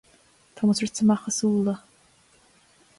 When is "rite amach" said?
0.83-1.25